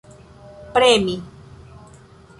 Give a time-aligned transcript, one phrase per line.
[0.73, 1.15] premi